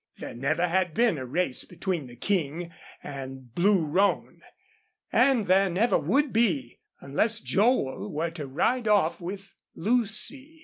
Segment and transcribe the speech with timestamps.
[0.17, 2.71] There never had been a race between the King
[3.03, 4.41] and Blue Roan,
[5.11, 10.59] and there never would be, unless Joel were to ride off with Lucy.